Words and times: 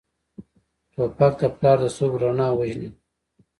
توپک 0.93 1.33
د 1.39 1.43
پلار 1.55 1.77
د 1.81 1.85
سترګو 1.95 2.17
رڼا 2.23 2.47
وژني. 2.53 2.89